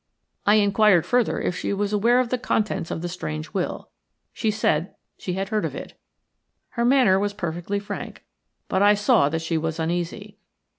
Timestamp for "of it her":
5.63-6.83